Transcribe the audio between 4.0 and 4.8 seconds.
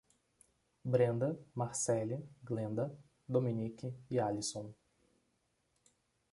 e Alison